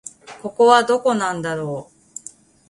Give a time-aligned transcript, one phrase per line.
[0.41, 2.01] ここはどこなんだろう